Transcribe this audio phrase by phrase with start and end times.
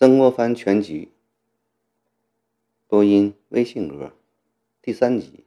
[0.00, 1.08] 曾国藩全集，
[2.86, 4.12] 播音微信歌，
[4.80, 5.42] 第三集，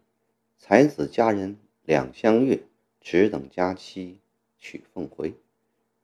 [0.58, 1.56] 才子佳人
[1.86, 2.62] 两相悦，
[3.00, 4.18] 只等佳期
[4.60, 5.36] 娶凤回。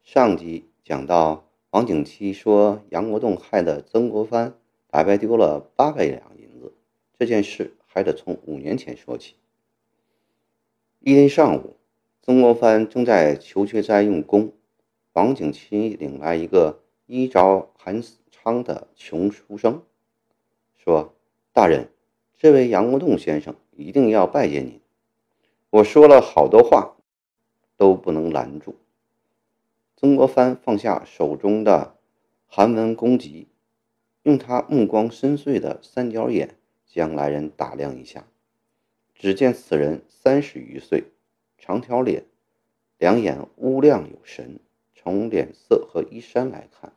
[0.02, 4.54] 上集讲到王景七说杨国栋害得曾国藩
[4.90, 6.72] 白白丢了八百两银子，
[7.20, 9.36] 这件事还得从五年前说起。
[11.02, 11.76] 一天上午，
[12.22, 14.54] 曾国藩正在求缺斋用功，
[15.12, 18.04] 王景七领来一个衣着寒。
[18.48, 19.84] 方的穷书生
[20.78, 21.14] 说
[21.52, 21.90] ：“大人，
[22.38, 24.80] 这位杨国栋先生一定要拜见您。
[25.70, 26.96] 我说了好多话，
[27.76, 28.78] 都不能拦住。”
[29.98, 31.98] 曾国藩放下手中的
[32.46, 33.50] 韩文公集，
[34.24, 36.56] 用他目光深邃的三角眼
[36.86, 38.26] 将来人打量一下。
[39.14, 41.04] 只见此人三十余岁，
[41.58, 42.24] 长条脸，
[42.98, 44.62] 两眼乌亮有神。
[44.96, 46.94] 从脸色和衣衫来看，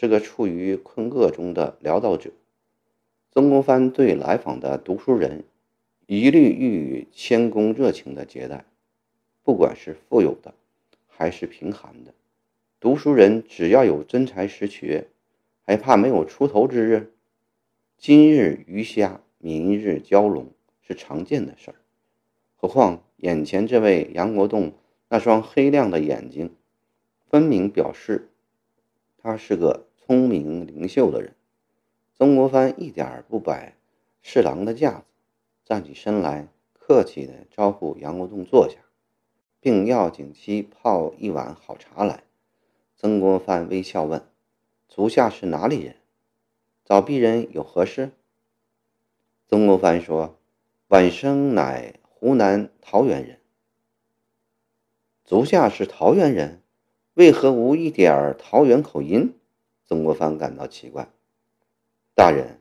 [0.00, 2.30] 是个处于困厄中的潦倒者。
[3.32, 5.42] 曾国藩对来访的读书人，
[6.06, 8.64] 一律予以谦恭热情的接待，
[9.42, 10.54] 不管是富有的，
[11.08, 12.14] 还是贫寒的，
[12.78, 15.08] 读书人只要有真才实学，
[15.66, 17.10] 还怕没有出头之日？
[17.96, 21.74] 今日鱼虾，明日蛟龙，是常见的事儿。
[22.54, 24.74] 何况眼前这位杨国栋
[25.08, 26.54] 那双黑亮的眼睛，
[27.28, 28.28] 分明表示
[29.20, 29.87] 他是个。
[30.08, 31.34] 聪明灵秀的人，
[32.14, 33.74] 曾国藩一点不摆
[34.22, 35.04] 侍郎的架子，
[35.66, 38.78] 站起身来，客气的招呼杨国栋坐下，
[39.60, 42.22] 并要景琦泡一碗好茶来。
[42.96, 44.26] 曾国藩微笑问
[44.88, 45.96] ：“足下是哪里人？
[46.86, 48.12] 找鄙人有何事？”
[49.46, 50.38] 曾国藩说
[50.88, 53.40] ：“晚生乃湖南桃源人。”
[55.26, 56.62] 足下是桃源人，
[57.12, 59.34] 为何无一点桃源口音？
[59.88, 61.08] 曾国藩感到奇怪。
[62.14, 62.60] 大人，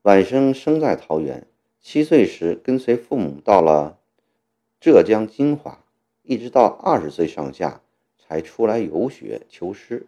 [0.00, 1.46] 晚生生在桃园，
[1.78, 3.98] 七岁时跟随父母到了
[4.80, 5.84] 浙江金华，
[6.22, 7.82] 一直到二十岁上下
[8.16, 10.06] 才出来游学求师，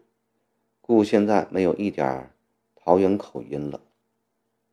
[0.80, 2.30] 故现在没有一点
[2.74, 3.82] 桃园口音了。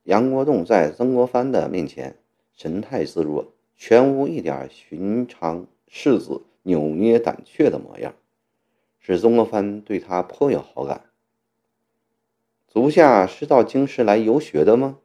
[0.03, 2.15] 杨国栋在曾国藩的面前
[2.53, 8.13] 神态自若，全无一点寻常世子扭捏胆怯的模样，
[8.99, 11.09] 使曾国藩对他颇有好感。
[12.73, 14.97] 足下是到京师来游学的吗？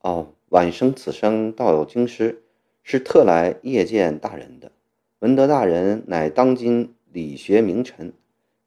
[0.00, 2.42] 哦，晚生此生到京师，
[2.82, 4.72] 是特来谒见大人的。
[5.20, 8.12] 闻得大人乃当今理学名臣，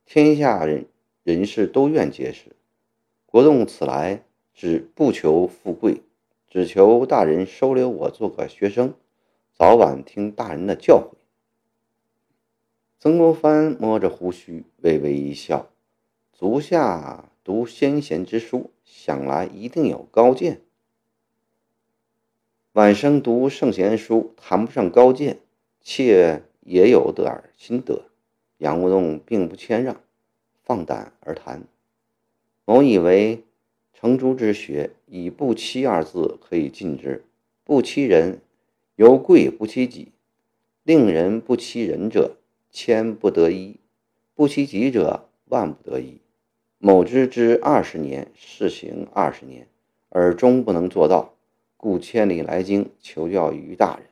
[0.05, 0.85] 天下人
[1.23, 2.55] 人士都愿结识。
[3.25, 6.03] 国栋此来，只不求富贵，
[6.47, 8.93] 只求大人收留我做个学生，
[9.51, 11.17] 早晚听大人的教诲。
[12.97, 15.69] 曾国藩摸着胡须，微微一笑。
[16.37, 20.59] 足下读先贤之书，想来一定有高见。
[22.73, 25.39] 晚生读圣贤书，谈不上高见，
[25.79, 28.09] 妾也有点心得。
[28.57, 30.01] 杨国栋并不谦让，
[30.61, 31.63] 放胆而谈。
[32.65, 33.45] 某以为
[33.93, 37.23] 成竹之学，以不欺二字可以尽之。
[37.63, 38.41] 不欺人，
[38.97, 40.09] 犹贵不欺己；
[40.83, 42.35] 令人不欺人者，
[42.69, 43.79] 千不得一；
[44.33, 46.19] 不欺己者，万不得一。
[46.87, 49.67] 某知之二十年，试行二十年，
[50.09, 51.33] 而终不能做到，
[51.77, 54.05] 故千里来京求教于大人。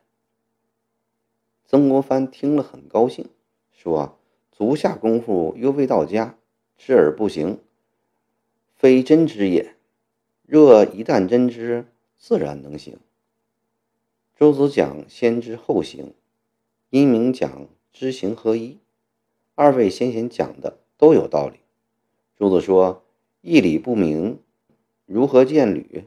[1.68, 3.30] 曾国藩听了很高兴，
[3.72, 4.18] 说
[4.52, 6.36] ：“足下功夫犹未到家，
[6.76, 7.60] 知而不行，
[8.76, 9.76] 非真知也。
[10.42, 11.86] 若一旦真知，
[12.18, 12.98] 自然能行。”
[14.36, 16.16] 周子讲先知后行，
[16.90, 18.80] 因明讲知行合一，
[19.54, 21.60] 二位先贤讲的都有道理。
[22.44, 23.06] 朱子说
[23.40, 24.38] ：“义理不明，
[25.06, 26.04] 如何见履？”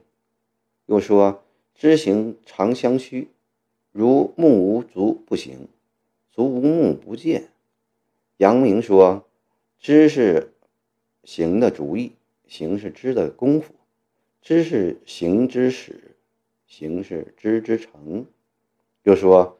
[0.84, 1.42] 又说
[1.74, 3.30] ：“知行常相虚，
[3.91, 5.66] 如目无足不行，
[6.30, 7.48] 足无目不见。”
[8.36, 9.26] 阳明说
[9.80, 10.52] ：“知是
[11.25, 12.12] 行的主意，
[12.46, 13.72] 行是知的功夫，
[14.43, 16.16] 知是行之始，
[16.66, 18.26] 行是知之成。”
[19.05, 19.58] 又说：“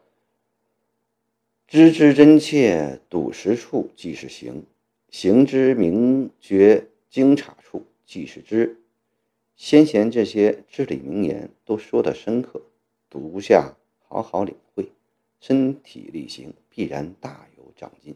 [1.67, 4.63] 知之真切，笃实处，即是行。”
[5.09, 8.81] 行之明觉精察处，即是知。
[9.55, 12.61] 先贤这些至理名言都说得深刻，
[13.09, 13.75] 读下
[14.07, 14.91] 好好领会，
[15.39, 18.15] 身体力行，必然大有长进。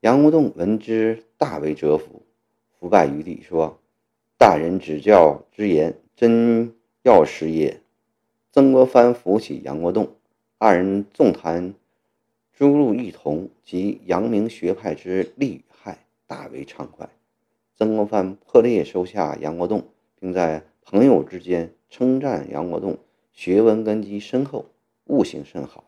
[0.00, 2.22] 杨国栋闻之，大为折服，
[2.78, 3.78] 伏拜于地，说
[4.38, 7.82] ：“大人指教之言，真要实也。”
[8.52, 10.14] 曾国藩扶起杨国栋，
[10.56, 11.74] 二人纵谈。
[12.60, 17.08] 诸路异同及阳明学派之利与害，大为畅快。
[17.74, 19.84] 曾国藩破例收下杨国栋，
[20.20, 22.98] 并在朋友之间称赞杨国栋
[23.32, 24.66] 学问根基深厚，
[25.06, 25.84] 悟性甚好。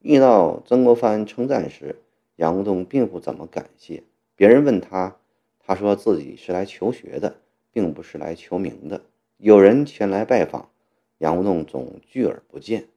[0.00, 1.96] 遇到曾国藩称赞时，
[2.36, 4.02] 杨国栋并不怎么感谢。
[4.36, 5.16] 别人问他，
[5.58, 7.36] 他说自己是来求学的，
[7.72, 9.00] 并不是来求名的。
[9.38, 10.68] 有人前来拜访，
[11.16, 12.88] 杨国栋总拒而不见。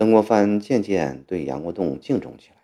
[0.00, 2.56] 曾国藩渐渐对杨国栋敬重起来。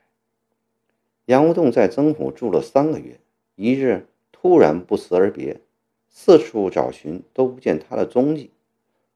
[1.27, 3.21] 杨国栋在曾府住了三个月，
[3.57, 5.61] 一日突然不辞而别，
[6.09, 8.53] 四处找寻都不见他的踪迹。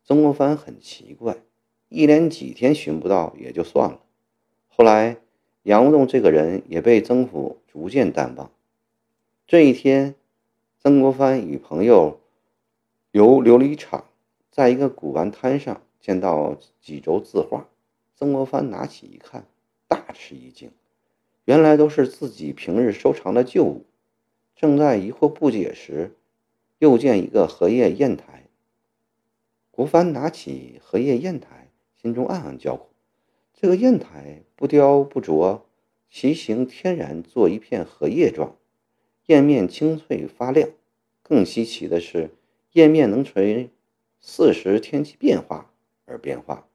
[0.04, 1.38] 曾国藩很奇怪，
[1.88, 4.02] 一连几天寻不到也就算了。
[4.68, 5.16] 后来
[5.62, 8.50] 杨国栋这个人也被曾府逐渐淡忘。
[9.46, 10.14] 这一天，
[10.78, 12.20] 曾国藩与朋友
[13.12, 14.04] 游琉璃厂，
[14.50, 17.66] 在一个古玩摊上见到几轴字画。
[18.20, 19.46] 曾国藩拿起一看，
[19.88, 20.70] 大吃一惊，
[21.46, 23.86] 原来都是自己平日收藏的旧物。
[24.54, 26.14] 正在疑惑不解时，
[26.80, 28.46] 又见一个荷叶砚台。
[29.70, 32.90] 国藩拿起荷叶砚台，心中暗暗叫苦：
[33.54, 35.62] 这个砚台不雕不琢，
[36.10, 38.54] 其形天然，做一片荷叶状，
[39.24, 40.68] 砚面清脆发亮。
[41.22, 42.28] 更稀奇的是，
[42.72, 43.70] 砚面能随
[44.20, 45.72] 四时天气变化
[46.04, 46.68] 而变化，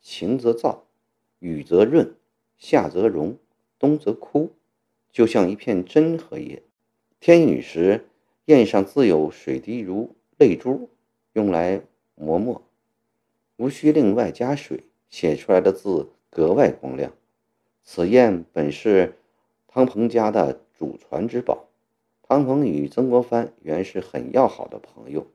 [0.00, 0.82] 晴则燥。
[1.42, 2.14] 雨则润，
[2.56, 3.36] 夏则融，
[3.76, 4.52] 冬则枯，
[5.10, 6.62] 就像一片真荷叶。
[7.18, 8.04] 天雨时，
[8.44, 10.88] 砚上自有水滴如泪珠，
[11.32, 11.82] 用来
[12.14, 12.62] 磨墨，
[13.56, 17.12] 无需另外加水，写出来的字格外光亮。
[17.82, 19.18] 此砚本是
[19.66, 21.66] 汤鹏家的祖传之宝。
[22.22, 25.26] 汤鹏与曾国藩原是很要好的朋友。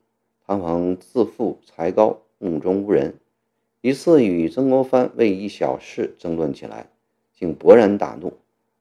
[0.46, 3.20] 汤鹏自负才高，目中无人。
[3.82, 6.90] 一次与曾国藩为一小事争论起来，
[7.34, 8.34] 竟勃然大怒，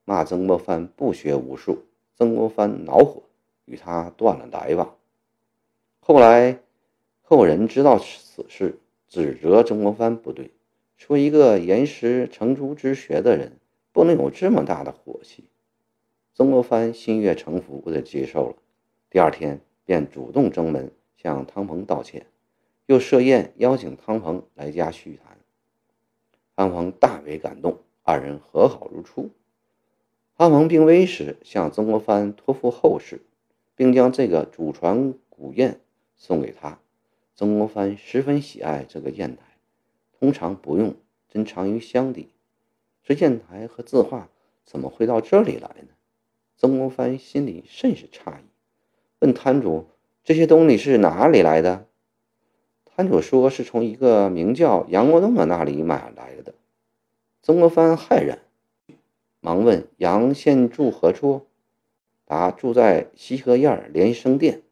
[0.04, 1.84] 骂曾国藩不学无术。
[2.14, 3.22] 曾国藩恼火，
[3.66, 4.96] 与他断了来往。
[6.00, 6.60] 后来
[7.20, 10.50] 后人知道此事，指责曾国藩不对，
[10.96, 13.58] 说一个言师成竹之学的人，
[13.92, 15.44] 不能有这么大的火气。
[16.32, 18.56] 曾国藩心悦诚服地接受了，
[19.10, 22.24] 第二天便主动登门向汤鹏道歉。
[22.86, 25.38] 又设宴邀请汤鹏来家叙谈，
[26.54, 29.30] 汤鹏大为感动，二人和好如初。
[30.36, 33.22] 汤鹏病危时，向曾国藩托付后事，
[33.74, 35.80] 并将这个祖传古砚
[36.14, 36.78] 送给他。
[37.34, 39.42] 曾国藩十分喜爱这个砚台，
[40.20, 40.94] 通常不用，
[41.28, 42.28] 珍藏于箱底。
[43.02, 44.30] 这砚台和字画
[44.64, 45.88] 怎么会到这里来呢？
[46.56, 48.44] 曾国藩心里甚是诧异，
[49.18, 49.88] 问摊主
[50.22, 51.88] ：“这些东西是哪里来的？”
[52.96, 56.54] 摊主说：“是从一个名叫杨国栋的那里买来的。”
[57.44, 58.38] 曾国藩骇然，
[59.40, 61.42] 忙问：“杨现住何处？”
[62.24, 64.62] 答：“住在西河沿连生店。”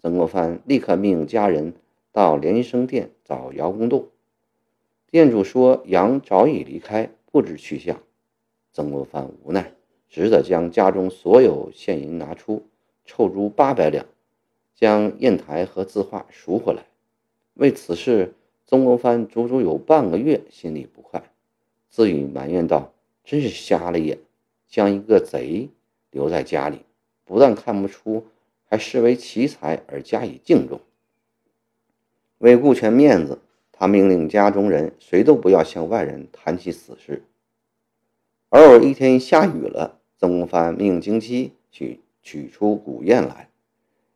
[0.00, 1.74] 曾国藩立刻命家人
[2.12, 4.08] 到连生店找姚公栋。
[5.10, 8.00] 店主说：“杨早已离开，不知去向。”
[8.72, 9.74] 曾国藩无奈，
[10.08, 12.64] 只得将家中所有现银拿出，
[13.04, 14.06] 凑足八百两，
[14.74, 16.86] 将砚台和字画赎回来。
[17.60, 18.32] 为此事，
[18.64, 21.22] 曾国藩足足有半个月心里不快，
[21.90, 24.16] 自语埋怨道：“真是瞎了眼，
[24.66, 25.68] 将一个贼
[26.10, 26.86] 留在家里，
[27.26, 28.24] 不但看不出，
[28.64, 30.80] 还视为奇才而加以敬重。”
[32.38, 33.38] 为顾全面子，
[33.72, 37.22] 他命令家中人谁都不要向外人谈起此事。
[38.48, 43.50] 偶尔一天下雨了，曾国藩命京七去取出古砚来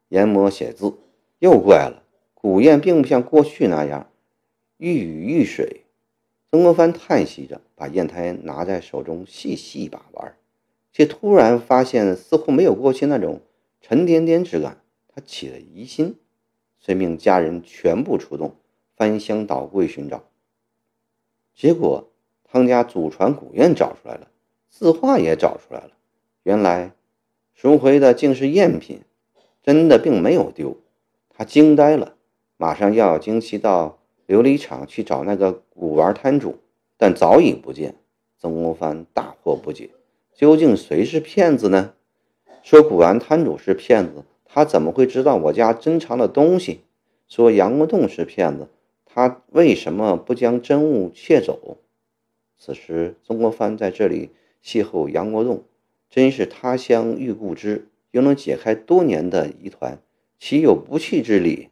[0.09, 0.95] 研磨写字，
[1.41, 2.04] 又怪了。
[2.45, 4.11] 古砚并不像过去那样
[4.77, 5.81] 遇雨遇水。
[6.51, 10.37] 曾国藩叹息着，把砚台拿在手中细细把玩，
[10.93, 13.41] 却突然发现似乎没有过去那种
[13.81, 14.83] 沉甸甸之感。
[15.09, 16.17] 他起了疑心，
[16.79, 18.57] 遂命家人全部出动，
[18.95, 20.25] 翻箱倒柜寻找。
[21.55, 22.11] 结果，
[22.45, 24.29] 汤家祖传古砚找出来了，
[24.69, 25.93] 字画也找出来了。
[26.43, 26.93] 原来
[27.55, 29.01] 赎回的竟是赝品，
[29.63, 30.77] 真的并没有丢。
[31.31, 32.17] 他惊呆了。
[32.57, 36.59] 马上要惊奇到琉璃厂去找那个古玩摊主，
[36.97, 37.97] 但早已不见。
[38.39, 39.91] 曾国藩大惑不解，
[40.35, 41.95] 究竟谁是骗子呢？
[42.63, 46.81] 说古玩摊主是骗子，他怎么会知道我家珍藏的东西？
[47.27, 48.69] 说杨国栋是骗子，
[49.05, 51.79] 他为什么不将真物窃走？
[52.59, 54.31] 此时，曾国藩在这里
[54.63, 55.65] 邂逅杨国栋，
[56.09, 59.99] 真是他乡遇故知，又能解开多年的疑团，
[60.39, 61.71] 岂有不弃之理？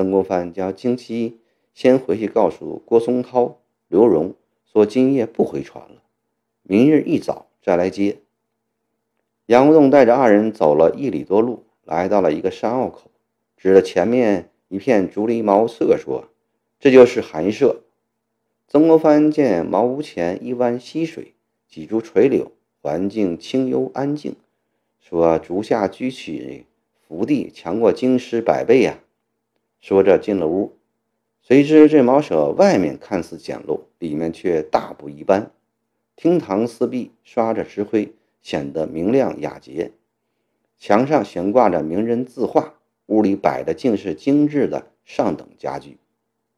[0.00, 1.40] 曾国藩叫京七
[1.74, 6.00] 先回去告诉郭松涛、刘荣，说今夜不回船了，
[6.62, 8.16] 明日一早再来接。
[9.44, 13.10] 杨国栋带着二人走了一里多路，来到了一个山坳口，
[13.58, 16.30] 指着前面一片竹篱茅舍说
[16.80, 17.82] ：“这就是寒舍。”
[18.66, 21.34] 曾国藩见茅屋前一湾溪水，
[21.68, 24.34] 几株垂柳，环境清幽安静，
[24.98, 26.64] 说：“竹下居取
[27.06, 29.00] 福地，强过京师百倍呀。”
[29.80, 30.76] 说着进了屋。
[31.42, 35.50] 谁知这茅舍外面看似简陋，里面却大不一般。
[36.14, 39.92] 厅堂四壁刷着石灰，显得明亮雅洁。
[40.78, 42.74] 墙上悬挂着名人字画，
[43.06, 45.96] 屋里摆的竟是精致的上等家具。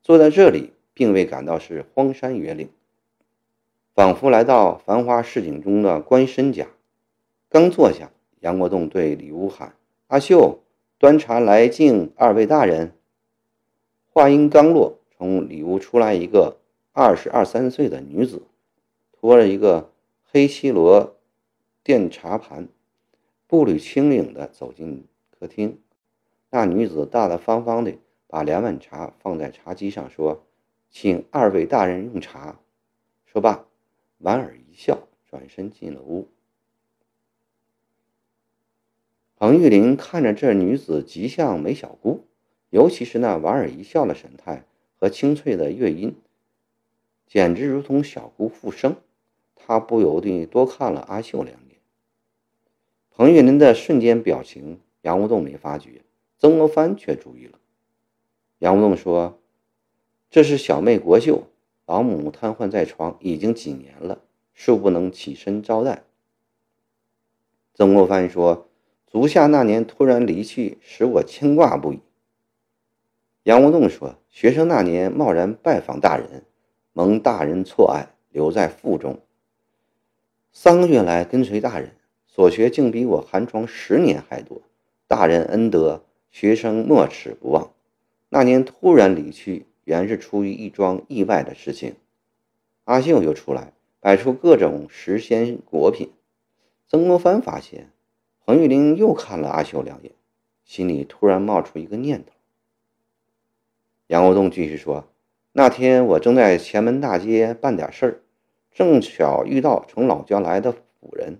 [0.02, 2.68] 坐在这里，并未感到是荒山野岭，
[3.94, 6.66] 仿佛来到繁华市井中的官绅家。
[7.48, 8.10] 刚坐下，
[8.40, 9.74] 杨国栋对李屋喊
[10.08, 10.60] ：“阿秀，
[10.98, 12.92] 端茶来敬二位大人。”
[14.14, 16.58] 话音刚落，从里屋出来一个
[16.92, 18.42] 二十二三岁的女子。
[19.12, 19.90] 拖着一个
[20.30, 21.16] 黑漆罗
[21.82, 22.68] 电茶盘，
[23.46, 25.78] 步履轻盈地走进客厅。
[26.50, 30.44] 那女子大大方方地把两碗茶放在茶几上，说
[30.92, 32.60] ：“请二位大人用茶。”
[33.24, 33.64] 说罢，
[34.18, 36.28] 莞尔一笑，转身进了屋。
[39.36, 42.26] 彭玉林看着这女子，极像梅小姑，
[42.72, 44.64] 尤其是那莞尔一笑的神态
[44.98, 46.16] 和清脆的乐音，
[47.26, 48.96] 简直如同小姑复生。
[49.54, 51.76] 他不由得多看了阿秀两眼。
[53.10, 56.00] 彭玉林的瞬间表情，杨无栋没发觉，
[56.38, 57.58] 曾国藩却注意了。
[58.60, 59.38] 杨无栋说
[60.30, 61.46] ：“这是小妹国秀，
[61.84, 64.22] 老母瘫痪在床已经几年了，
[64.56, 66.04] 恕不能起身招待。”
[67.74, 68.70] 曾国藩说
[69.06, 72.00] ：“足下那年突然离去，使我牵挂不已。”
[73.44, 76.44] 杨无栋说：“学生那年贸然拜访大人，
[76.92, 79.18] 蒙大人错爱，留在腹中。”
[80.52, 84.62] 三个月来跟随大人，所学竟比我寒窗十年还多。
[85.08, 87.72] 大人恩德，学生莫齿不忘。
[88.28, 91.96] 那年突然离去，原是出于一桩意外的事情。
[92.84, 96.12] 阿秀又出来，摆出各种时鲜果品。
[96.86, 97.90] 曾国藩发现，
[98.46, 100.12] 彭玉麟又看了阿秀两眼，
[100.64, 102.30] 心里突然冒出一个念头。
[104.12, 105.06] 杨国栋继续说
[105.52, 108.20] ：“那天我正在前门大街办点事儿。”
[108.70, 111.38] 正巧遇到从老家来的妇人，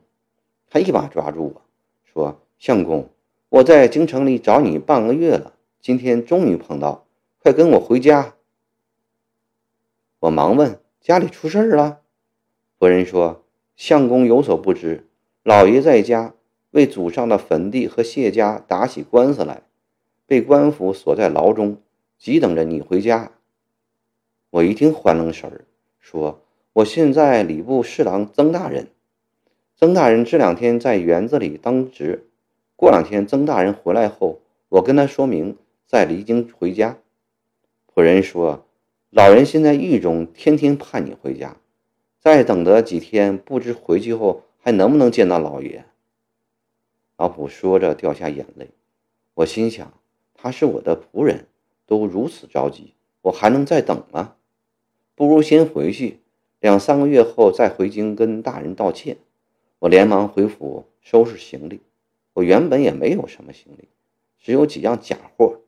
[0.71, 1.63] 他一把抓住我
[2.03, 3.11] 说：“相公，
[3.51, 5.53] 我在京城里找你半个月了，
[5.83, 7.05] 今天终于碰到，
[7.43, 8.37] 快跟我回家。”
[10.21, 12.01] 我忙问：“家里出事儿了？”
[12.81, 13.45] 夫人说
[13.77, 15.07] ：“相公有所不知，
[15.43, 16.33] 老爷在家
[16.71, 19.63] 为祖上的坟地和谢家打起官司来，
[20.25, 21.77] 被官府锁在牢中，
[22.23, 23.33] 急等着你回家。”
[24.51, 25.65] 我一听慌愣神儿，
[25.99, 26.41] 说。
[26.75, 28.87] 我现在礼部侍郎曾大人，
[29.77, 32.29] 曾大人这两天在园子里当值，
[32.77, 36.97] 过两天曾大人回来后，我跟他说明再离京回家。
[37.93, 38.65] 仆人说，
[39.11, 41.57] 老人现在狱中，天天盼你回家，
[42.21, 45.85] 再等得几天，不知回去后还能不能见到老爷。
[47.19, 48.71] 老仆说着掉下眼泪，
[49.35, 49.93] 我心想，
[50.33, 51.49] 他是我的仆人，
[51.87, 54.37] 都如此着急，我还能再等吗？
[55.15, 56.21] 不如先回去。
[56.61, 59.17] 两三个月后再回京跟大人道歉。
[59.81, 61.81] 我连忙回府收拾行李。
[62.35, 63.89] 我原本也没有什么行李，
[64.39, 65.61] 只有几样假货。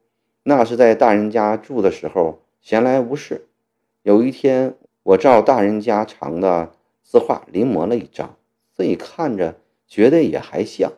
[0.44, 3.46] 那是在大人家住的时候闲来无事。
[4.02, 8.36] 有一天，我照大人家藏的字画临摹了一张，
[8.72, 10.92] 自己看着觉得也还像，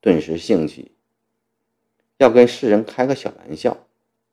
[0.00, 0.92] 顿时兴起，
[2.16, 3.76] 要跟世人开个小玩笑。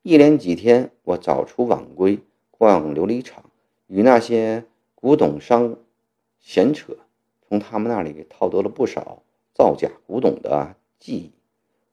[0.02, 2.20] 一连几天，我早出晚归，
[2.52, 3.44] 逛琉璃厂，
[3.88, 4.66] 与那些。
[5.02, 5.78] 古董商
[6.42, 6.98] 闲扯，
[7.48, 11.32] 从他们那里套得了不少造假古董的技艺。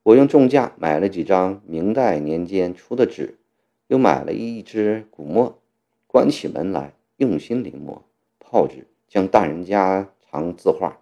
[0.03, 3.39] 我用重价买了几张明代年间出的纸，
[3.87, 5.61] 又买了一支古墨，
[6.09, 8.01] 关起门来用心临摹
[8.41, 10.99] 泡纸，将大人家藏字画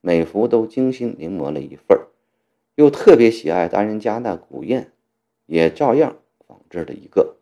[0.00, 2.06] 每幅都精心临摹了一份儿，
[2.76, 4.92] 又特别喜爱大人家那古砚，
[5.46, 7.36] 也照样仿制的一个。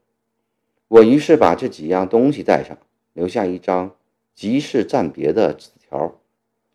[0.89, 2.77] 我于是把这几样东西带上，
[3.15, 3.97] 留下一张。
[4.35, 6.21] 即是暂别的纸条，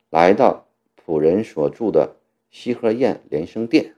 [0.09, 0.65] 来到
[0.97, 2.15] 仆人所住的
[2.49, 3.93] 西河宴连升殿。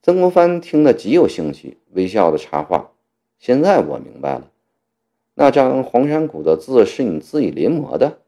[0.00, 2.92] 曾国藩听得极有兴趣，微笑的插话
[3.40, 4.52] ：“现在我明白了，
[5.34, 8.20] 那张黄山谷的字是你自己临摹的。”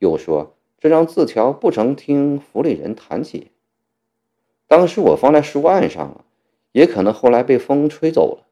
[0.00, 3.50] 又说：“这张字条不曾听府里人谈起，
[4.66, 6.24] 当时我放在书案上了，
[6.76, 8.44] 也可能后来被风吹走了。”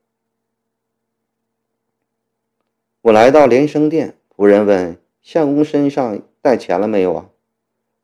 [3.02, 7.28] 我来到连升殿，仆人问相公身上带钱了没有啊？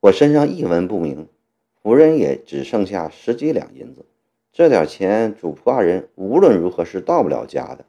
[0.01, 1.27] 我身上一文不名，
[1.83, 4.05] 仆人也只剩下十几两银子，
[4.53, 7.87] 这点钱主仆二人无论如何是到不了家的。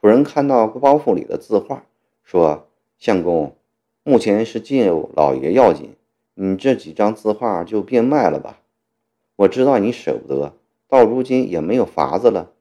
[0.00, 1.84] 仆人看到包袱里的字画，
[2.22, 3.54] 说：“相公，
[4.02, 5.94] 目前是救老爷要紧，
[6.32, 8.62] 你这几张字画就变卖了吧。
[9.36, 10.54] 我知道你舍不得，
[10.88, 12.52] 到如今也没有法子了。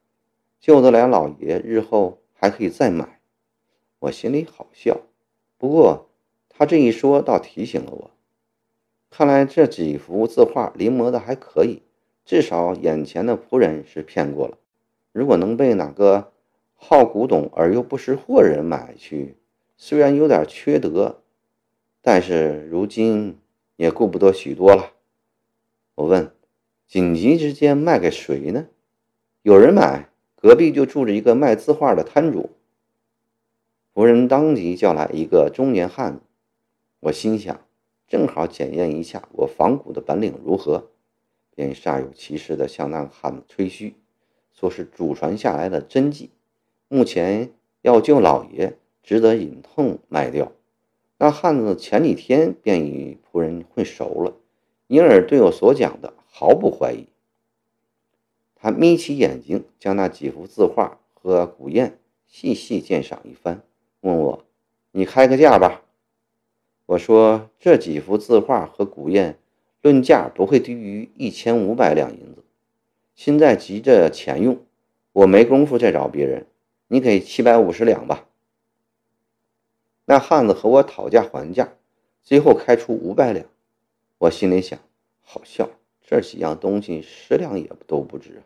[0.60, 3.20] 救得了老爷，日后还可以再买。”
[4.00, 5.02] 我心里好笑，
[5.58, 6.10] 不过
[6.50, 8.12] 他这一说，倒提醒了我。
[9.10, 11.84] 看来这几幅字画临摹的还可以，
[12.26, 14.58] 至少眼前的仆人是骗过了。
[15.12, 16.32] 如果能被哪个
[16.74, 19.38] 好古董而又不识货人买去，
[19.78, 21.22] 虽然有点缺德，
[22.02, 23.38] 但是如今
[23.76, 24.94] 也顾不得许多了。
[25.96, 26.32] 我问：
[26.88, 28.68] 紧急之间卖给谁呢？
[29.42, 32.52] 有人买，隔壁就住着一个卖字画的摊主。
[33.94, 36.22] 仆人当即叫来一个中年汉子，
[37.00, 37.62] 我心想，
[38.08, 40.90] 正好检验一下我仿古的本领如何，
[41.56, 43.96] 便煞有其事地向那汉子吹嘘，
[44.52, 46.32] 说是祖传下来的真迹，
[46.88, 50.52] 目前要救老爷，只得忍痛卖掉。
[51.18, 54.36] 那汉子前几天便与仆人混熟了，
[54.88, 57.06] 因而对我所讲的毫不怀疑。
[58.56, 63.62] 他眯起眼睛，将那几幅字画和古砚细细鉴赏一番。
[64.02, 64.44] 问我，
[64.92, 65.84] 你开个价吧。
[66.88, 69.38] 我说这几幅字画和古砚，
[69.84, 72.44] 论价不会低于一千五百两银子。
[73.14, 74.58] 现在急着钱用，
[75.12, 76.48] 我没工夫再找别人。
[76.88, 78.28] 你给七百五十两吧。
[80.06, 81.76] 那汉子和我讨价还价，
[82.24, 83.46] 最后开出五百两。
[84.18, 84.80] 我心里想，
[85.22, 85.70] 好笑，
[86.14, 88.44] 这几样东西十两也都不值。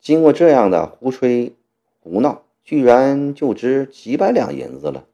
[0.00, 1.54] 经过这样的胡吹
[2.00, 2.42] 胡闹。
[2.64, 5.06] 居然就值几百两银子了，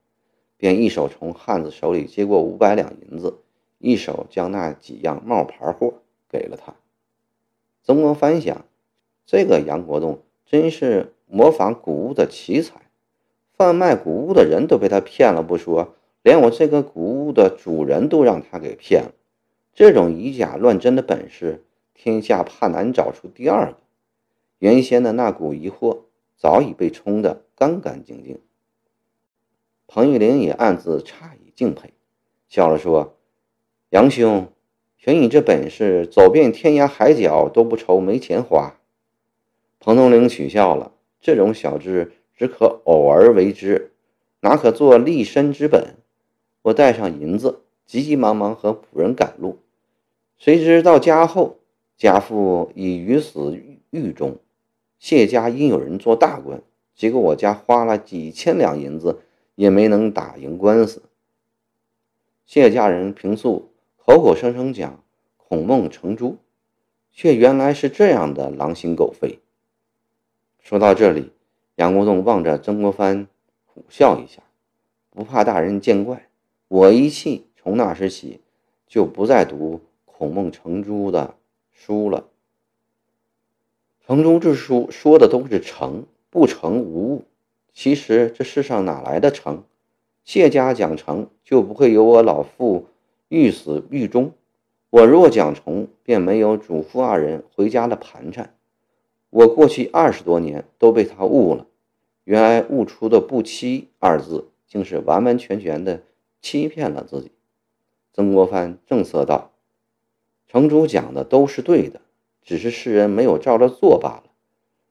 [0.56, 3.38] 便一手从汉子手里接过五百两银子，
[3.78, 5.94] 一手将那几样冒牌货
[6.28, 6.74] 给了他。
[7.84, 8.64] 曾国藩想，
[9.24, 12.80] 这个杨国栋真是模仿古物的奇才，
[13.52, 15.94] 贩卖古物的人都被他骗了不说，
[16.24, 19.12] 连我这个古物的主人都让他给骗了。
[19.74, 23.78] 这种以假乱真的本事，天下怕难找出第二个。
[24.58, 26.00] 原先的那股疑惑。
[26.36, 28.38] 早已被冲得干干净净。
[29.86, 31.94] 彭玉麟也暗自诧异敬佩，
[32.48, 33.16] 笑了说
[33.90, 34.48] ：“杨兄，
[34.98, 38.74] 凭你这本事，走遍天涯海角都不愁没钱花。”
[39.80, 43.92] 彭东陵取笑了：“这种小智只可偶尔为之，
[44.40, 45.94] 哪可做立身之本？”
[46.62, 49.60] 我带上银子，急急忙忙和仆人赶路。
[50.38, 51.58] 谁知到家后，
[51.96, 53.58] 家父已于死
[53.90, 54.38] 狱中。
[54.98, 56.62] 谢家因有人做大官，
[56.94, 59.20] 结果我家花了几千两银子
[59.54, 61.02] 也没能打赢官司。
[62.46, 65.02] 谢家人平素口口声声讲
[65.36, 66.36] 孔孟成朱，
[67.10, 69.38] 却原来是这样的狼心狗肺。
[70.60, 71.32] 说到这里，
[71.76, 73.28] 杨国栋望着曾国藩
[73.66, 74.42] 苦笑一下，
[75.10, 76.28] 不怕大人见怪。
[76.68, 78.40] 我一气，从那时起
[78.86, 79.80] 就不再读
[80.24, 81.34] 孔孟成珠的
[81.70, 82.24] 书了。
[84.06, 87.24] 城中之书说的都是成，不成无物。
[87.74, 89.64] 其实这世上哪来的成？
[90.24, 92.86] 谢家讲成，就不会有我老父
[93.28, 94.30] 欲死狱中；
[94.88, 98.54] 我若讲成，便没有主父二人回家的盘缠。
[99.28, 101.66] 我过去二十多年都被他误了，
[102.24, 106.02] 原来悟出的“不欺”二字，竟是完完全全的
[106.40, 107.30] 欺骗了自己。
[108.14, 109.50] 曾国藩正色道
[110.54, 112.00] ：“城主讲的都是对的。”
[112.46, 114.24] 只是世人没有照着做罢了，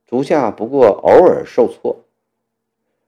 [0.08, 2.04] 足下不过偶尔受挫，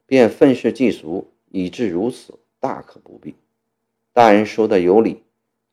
[0.05, 3.33] 便愤世嫉俗，以致如此，大可不必。
[4.13, 5.23] 大人说的有理。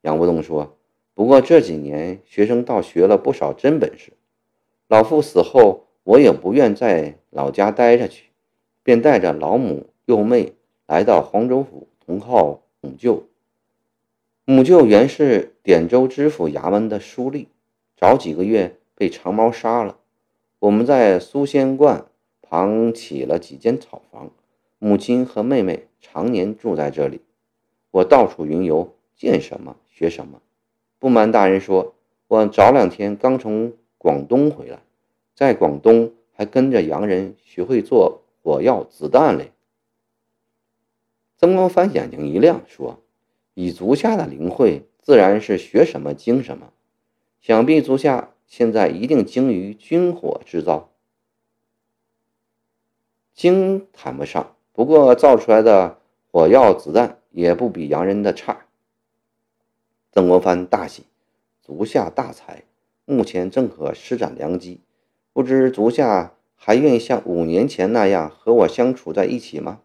[0.01, 0.75] 杨国栋说
[1.13, 4.15] ：“不过这几年学生倒学了不少真本事。
[4.89, 8.31] 老父死后，我也不愿在老家待下去，
[8.83, 10.55] 便带着老母幼妹
[10.87, 13.29] 来到黄州府投靠母舅。
[14.45, 17.47] 母舅原是点州知府衙门的书吏。”
[17.97, 19.99] 早几个月被长毛杀了，
[20.59, 22.07] 我们在苏仙观
[22.41, 24.33] 旁起了几间草房，
[24.81, 27.21] 母亲和妹妹常年住在这里。
[27.93, 30.43] 我到处云游，见什么学什么。
[30.99, 31.95] 不瞒大人说，
[32.27, 34.81] 我早两天刚从广东回来，
[35.37, 39.53] 在广东还跟着洋人学会做火药子弹嘞。
[41.37, 43.01] 曾国藩眼睛一亮，说
[43.55, 46.73] ：“以足下的灵慧，自然是学什么精什么。”
[47.43, 50.91] 想必足下现在一定精于军火制造，
[53.35, 55.99] 精谈不上，不过造出来的
[56.31, 58.67] 火药子弹也不比洋人的差。
[60.13, 61.07] 曾国藩大喜，
[61.61, 62.63] 足下大才，
[63.05, 64.81] 目前正可施展良机，
[65.33, 69.81] 不知足下还愿意像五年前那样和我相处在一起吗？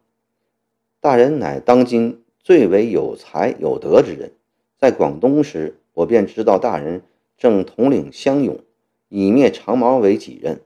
[0.99, 4.31] 大人乃当今最为有才有德之人，
[4.77, 7.01] 在广东时，我便知道大人
[7.37, 8.61] 正统领乡勇，
[9.09, 10.61] 以灭长毛为己任。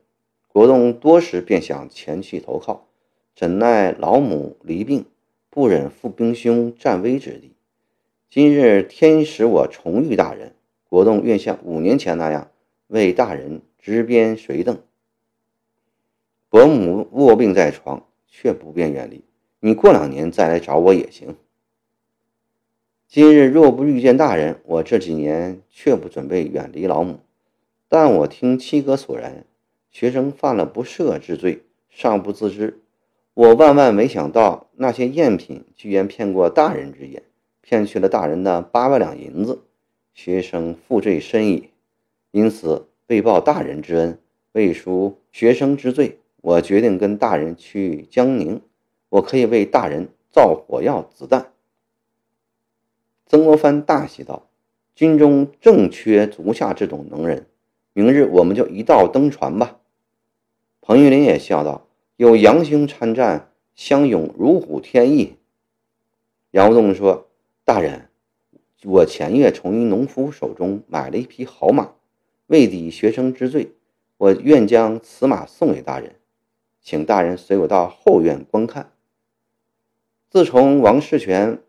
[0.47, 2.85] 国栋多时便想前去投靠，
[3.35, 5.05] 怎奈老母离病，
[5.49, 7.53] 不忍负兵兄战危之地。
[8.29, 10.53] 今日天使我重遇大人，
[10.87, 12.51] 国栋愿像五年前那样
[12.89, 14.83] 为大人执鞭随邓。
[16.47, 19.23] 伯母卧病在床，却不便远离。
[19.59, 21.35] 你过两年再来找我也行。
[23.13, 27.19] 今日若不遇见大人，我这几年却不准备远离老母。
[27.89, 29.45] 但我听七哥所言，
[29.89, 32.79] 学生犯了不赦之罪，尚不自知。
[33.33, 37.23] 我万万没想到，那些赝品居然骗过大人之眼，
[37.59, 39.59] 骗去了大人的八万两银子。
[40.13, 41.69] 学生负罪深矣，
[42.31, 44.19] 因此为报大人之恩，
[44.53, 48.61] 为赎学生之罪，我决定跟大人去江宁。
[49.09, 51.50] 我可以为大人造火药、子弹。
[53.31, 54.49] 曾国藩大喜道
[54.93, 57.47] ：“军中正缺足下这种能人，
[57.93, 59.79] 明日我们就一道登船吧。”
[60.81, 65.37] 彭玉麟也笑道：“有杨兄参战，相勇如虎添翼。”
[66.51, 67.29] 杨无栋说
[67.63, 68.09] ：“大人，
[68.83, 71.91] 我前月从一农夫手中买了一匹好马，
[72.47, 73.71] 为抵学生之罪，
[74.17, 76.17] 我愿将此马送给大人，
[76.81, 78.91] 请大人随我到后院观看。”
[80.29, 81.61] 自从王世全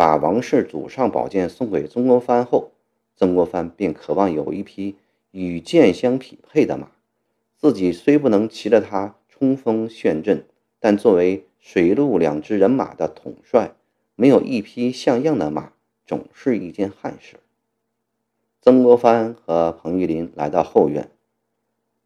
[0.00, 2.70] 把王氏祖上宝剑送给曾国藩后，
[3.16, 4.96] 曾国藩便渴望有一匹
[5.30, 6.90] 与剑相匹配的马。
[7.58, 10.46] 自己虽不能骑着它冲锋陷阵，
[10.78, 13.74] 但作为水陆两支人马的统帅，
[14.16, 15.74] 没有一匹像样的马，
[16.06, 17.36] 总是一件憾事。
[18.62, 21.10] 曾国藩和彭玉麟来到后院，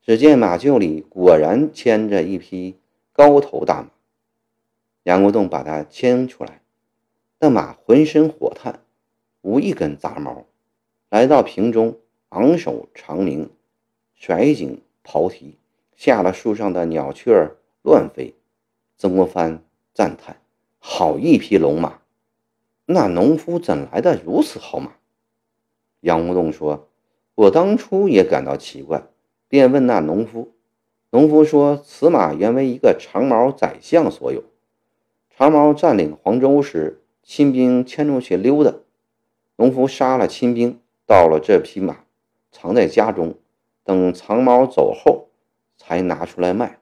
[0.03, 2.75] 只见马厩里果然牵着一匹
[3.13, 3.91] 高头大马。
[5.05, 6.61] 杨国栋把它牵出来，
[7.39, 8.81] 那马浑身火炭，
[9.43, 10.47] 无一根杂毛。
[11.11, 11.99] 来到瓶中，
[12.31, 13.51] 昂首长鸣，
[14.15, 15.59] 甩颈刨蹄，
[15.95, 18.35] 吓了树上的鸟雀儿乱飞。
[18.97, 20.41] 曾国藩赞叹
[20.79, 22.01] ：“好一匹龙马！
[22.87, 24.93] 那农夫怎来的如此好马？”
[26.01, 26.89] 杨国栋说
[27.35, 29.03] ：“我当初也感到奇怪，
[29.49, 30.55] 便问那农夫。
[31.11, 34.43] 农夫说，此马原为一个长毛宰相所有。”
[35.37, 38.75] 长毛占领黄州时，亲兵牵出去溜达，
[39.57, 42.05] 农夫杀了亲兵，到了这匹马，
[42.53, 43.35] 藏在家中，
[43.83, 45.29] 等长毛走后，
[45.77, 46.79] 才拿出来卖。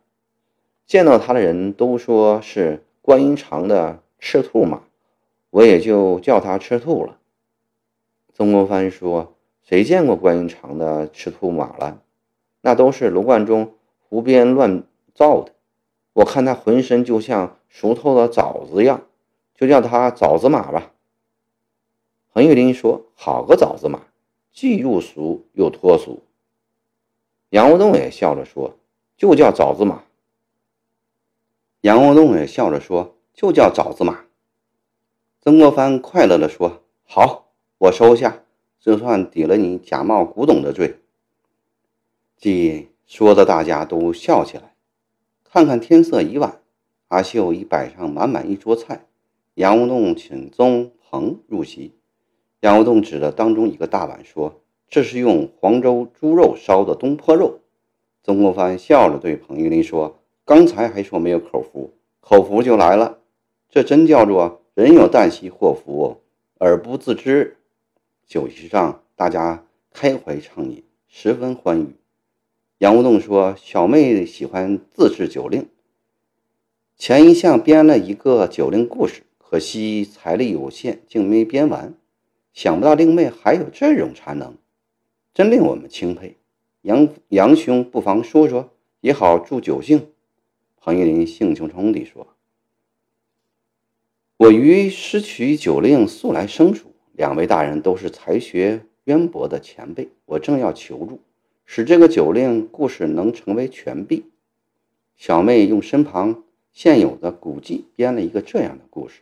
[0.84, 4.82] 见到他的人都说是观音长的赤兔马，
[5.50, 7.18] 我也就叫他赤兔了。
[8.34, 12.02] 曾国藩说：“谁见过观音长的赤兔马了？
[12.60, 14.82] 那都是卢贯中胡编乱
[15.14, 15.52] 造的。
[16.14, 19.00] 我看他浑身就像……”熟透的枣子样，
[19.62, 20.92] 就叫它枣子马吧。
[22.32, 24.08] 彭玉麟说：“好个枣子马，
[24.50, 26.24] 既入俗又脱俗。”
[27.50, 28.76] 杨无栋也笑着说
[29.16, 30.02] ：“就叫枣子马。”
[31.82, 34.24] 杨无栋也笑着说：“就叫枣子马。”
[35.40, 38.42] 曾国藩快乐地说：“好，我收下，
[38.80, 40.98] 就算抵了你假冒古董的罪。”
[42.36, 44.74] 既说的大家都笑起来。
[45.44, 46.60] 看看天色已晚。
[47.06, 49.06] 阿秀已摆上满满一桌菜，
[49.54, 51.92] 杨无栋请宗鹏入席。
[52.60, 57.60] 杨无栋指着当中一个大碗说：“这是用黄州猪肉烧的东坡肉。”
[58.24, 63.18] 曾国藩笑着对彭玉麟说：“刚才还说没有口福，口福就来了。
[63.68, 66.22] 这真叫做人有旦夕祸福
[66.58, 67.58] 而不自知。”
[68.26, 71.96] 酒席上，大家开怀畅饮，十分欢愉。
[72.78, 75.68] 杨无栋说：“小妹喜欢自制酒令。”
[76.96, 81.92] 前一项编了一个酒令故事，可惜财力有限，竟没编完。
[82.54, 84.56] 想不到令妹还有这种才能，
[85.34, 86.38] 真令我们钦佩。
[86.80, 88.70] 杨杨兄不妨说说，
[89.02, 90.06] 也好助酒兴。
[90.80, 92.28] 彭玉林兴冲冲地说
[94.40, 101.20] ：“我与诗曲酒令素来生疏，两位大人都是才学渊博的前辈，我正要求助，
[101.66, 104.24] 使这个酒令故事能成为全璧。”
[105.14, 106.42] 小妹用身旁。
[106.72, 109.20] 现有的古迹编了一个这样的故事：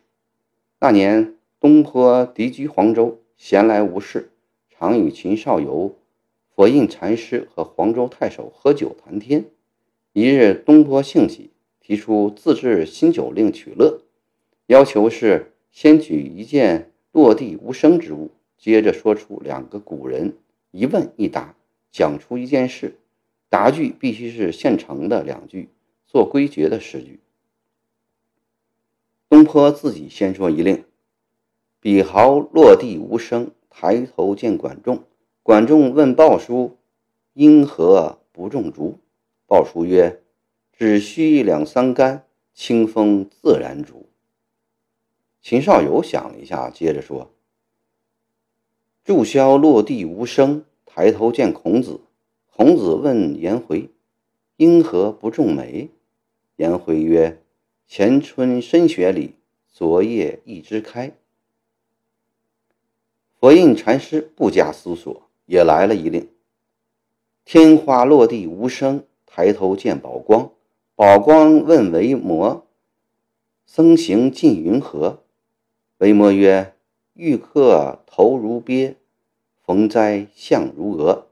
[0.83, 4.31] 那年东坡敌居黄州，闲来无事，
[4.71, 5.95] 常与秦少游、
[6.55, 9.45] 佛印禅师和黄州太守喝酒谈天。
[10.15, 14.01] 一日，东坡兴起，提出自制新酒令取乐，
[14.69, 20.39] 要求是先举一件落地无声之物，接着说出两个古人
[20.71, 21.55] 一问一答，
[21.93, 22.97] 讲出一件事，
[23.51, 25.69] 答句必须是现成的两句，
[26.07, 27.21] 做归结的诗句。
[29.31, 30.85] 东坡自己先说一令，
[31.79, 35.05] 笔毫落地无声，抬头见管仲。
[35.45, 36.79] 管仲问鲍叔
[37.35, 38.99] ：“因何不种竹？”
[39.47, 40.21] 鲍叔曰
[40.77, 44.09] ：“只需两三竿，清风自然竹。”
[45.41, 47.31] 秦少游想了一下，接着说
[49.05, 52.01] ：“注销落地无声，抬头见孔子。
[52.53, 53.91] 孔子问颜回
[54.59, 55.89] ：‘因何不种梅？’
[56.59, 57.41] 颜回曰。”
[57.93, 59.35] 前春深雪里，
[59.67, 61.13] 昨夜一枝开。
[63.35, 66.29] 佛印禅师不加思索，也来了一令：
[67.45, 70.53] 天花落地无声，抬头见宝光。
[70.95, 72.65] 宝光问维摩
[73.67, 75.25] ：“僧行近云何？”
[75.99, 76.73] 维摩曰
[77.15, 78.95] ：“玉客头如鳖，
[79.65, 81.27] 逢灾相如鹅。”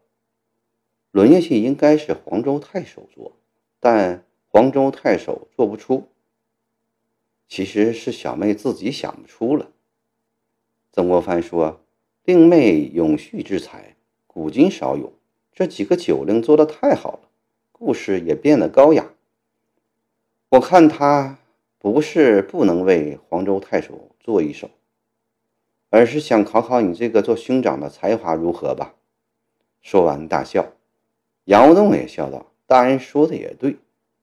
[1.12, 3.36] 轮下去应该是黄州太守做，
[3.78, 6.08] 但黄州太守做不出。
[7.48, 9.70] 其实是小妹自己想不出了。
[10.92, 11.80] 曾国藩说
[12.24, 15.14] ：“令妹永续之才，古今少有。
[15.52, 17.20] 这几个酒令做的太好了，
[17.72, 19.10] 故事也变得高雅。
[20.50, 21.38] 我看他
[21.78, 24.70] 不是不能为黄州太守做一首，
[25.90, 28.94] 而是想考考你这个做兄长的才华如何吧。”
[29.80, 30.72] 说完大笑。
[31.44, 33.78] 杨无栋也笑道：“大人说的也对，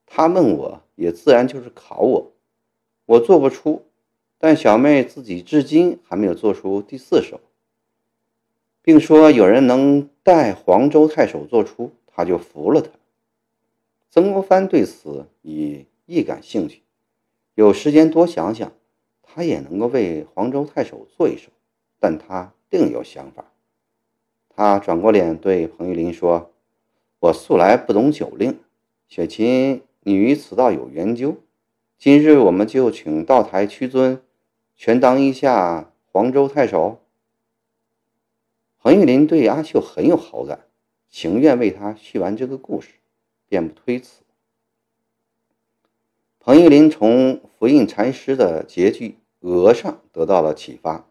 [0.06, 2.32] 他问我也自然就是考我。”
[3.06, 3.84] 我做不出，
[4.36, 7.40] 但小妹自己至今还没有做出第四首，
[8.82, 12.90] 并说有人能代黄州太守做出，他就服了他。
[14.10, 16.82] 曾国藩对此已亦感兴趣，
[17.54, 18.72] 有时间多想想，
[19.22, 21.50] 他也能够为黄州太守做一首，
[22.00, 23.52] 但他另有想法。
[24.48, 26.50] 他转过脸对彭玉麟说
[27.20, 28.58] ：“我素来不懂酒令，
[29.06, 31.36] 雪琴你于此道有研究。”
[31.98, 34.20] 今日我们就请道台屈尊，
[34.76, 37.00] 权当一下黄州太守。
[38.78, 40.66] 彭玉麟对阿秀很有好感，
[41.08, 42.90] 情愿为他续完这个故事，
[43.48, 44.22] 便不推辞。
[46.38, 51.08] 彭玉麟从福印禅师的结句“额”上得到了启发，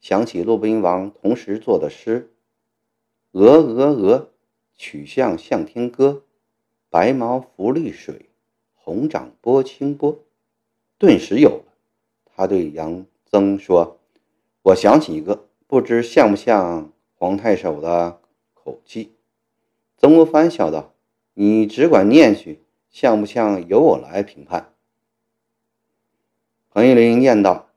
[0.00, 2.32] 想起骆宾王同时作的诗
[3.30, 4.32] ：“鹅鹅鹅，
[4.74, 6.24] 曲项向天歌，
[6.90, 8.30] 白毛浮绿水。”
[8.84, 10.18] 红掌拨清波，
[10.98, 11.64] 顿时有了。
[12.36, 13.98] 他对杨曾说
[14.60, 18.20] ：“我想起一个，不知像不像皇太守的
[18.52, 19.14] 口气？”
[19.96, 20.92] 曾国藩笑道
[21.32, 24.74] ：“你只管念去，像不像由我来评判。”
[26.68, 27.70] 彭玉麟念道：“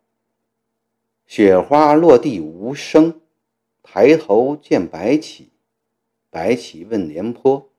[1.26, 3.22] 雪花落地无声，
[3.82, 5.52] 抬头见白起。
[6.30, 7.70] 白起问廉颇：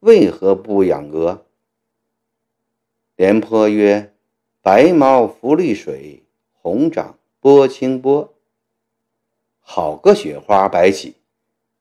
[0.00, 1.46] 为何不养鹅？”
[3.22, 4.12] 廉颇曰
[4.62, 6.24] ：“白毛浮绿水，
[6.60, 8.34] 红掌拨清波。”
[9.62, 11.14] 好个雪花白起！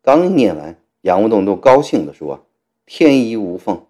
[0.03, 2.45] 刚念完，杨无栋都高兴地说
[2.85, 3.87] ：“天衣无缝！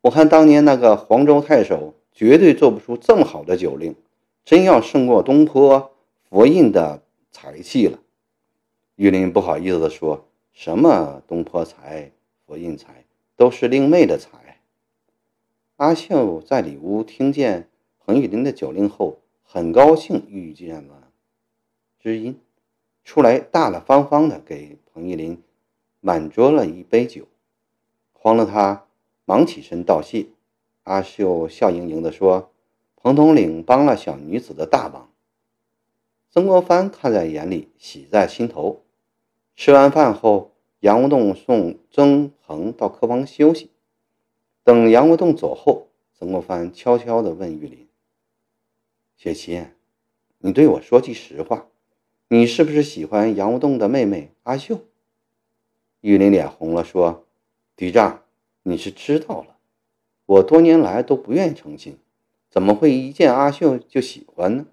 [0.00, 3.94] 我看当年那个黄州太守绝对做不出这么好的酒令，
[4.42, 5.92] 真要胜过东坡、
[6.30, 7.98] 佛印的才气了。”
[8.96, 12.10] 玉林不好意思地说：“什么东坡才、
[12.46, 13.04] 佛印才，
[13.36, 14.30] 都是令妹的才。”
[15.84, 17.68] 阿秀在里屋听见
[17.98, 21.10] 彭玉麟的酒令后，很高兴遇见了
[22.00, 22.40] 知音，
[23.04, 25.42] 出来大大方方的给彭玉麟
[26.00, 27.28] 满桌了一杯酒，
[28.14, 28.86] 慌了他
[29.26, 30.28] 忙起身道谢。
[30.84, 32.50] 阿秀笑盈盈的说
[32.96, 35.10] ：“彭统领帮了小女子的大忙。”
[36.32, 38.80] 曾国藩看在眼里，喜在心头。
[39.54, 43.70] 吃完饭后，杨无栋送曾恒到客房休息。
[44.64, 47.86] 等杨国栋走后，曾国藩悄悄地问玉林
[49.14, 49.66] ：“雪琴，
[50.38, 51.66] 你对我说句实话，
[52.28, 54.80] 你是不是喜欢杨无栋的妹妹阿秀？”
[56.00, 57.26] 玉林脸红了，说
[57.76, 58.22] ：“嫡长，
[58.62, 59.58] 你是知道了，
[60.24, 61.98] 我多年来都不愿意成亲，
[62.48, 64.66] 怎么会一见阿秀就喜欢呢？”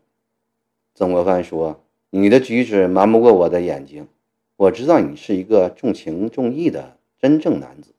[0.96, 4.08] 曾国藩说：“你的举止瞒不过我的眼睛，
[4.56, 7.94] 我知道你是一个重情重义的真正男子。”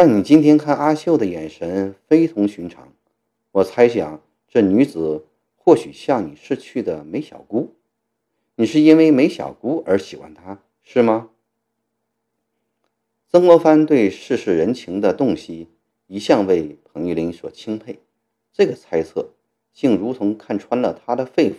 [0.00, 2.92] 但你今天看阿秀的眼神非同寻常，
[3.50, 7.74] 我猜想这女子或许像你逝去的梅小姑，
[8.54, 11.30] 你是因为梅小姑而喜欢她，是吗？
[13.28, 15.66] 曾国藩对世事人情的洞悉
[16.06, 17.98] 一向为彭玉麟所钦佩，
[18.52, 19.30] 这个猜测
[19.72, 21.54] 竟如同看穿了他的肺腑。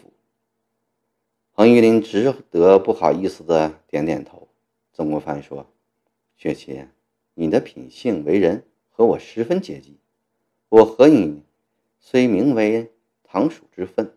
[1.54, 4.48] 彭玉麟只得不好意思的点点头。
[4.94, 5.68] 曾国藩说
[6.38, 6.88] ：“雪琴，
[7.40, 9.96] 你的品性为人和我十分接近，
[10.68, 11.42] 我和你
[11.98, 12.92] 虽名为
[13.24, 14.12] 堂属之分，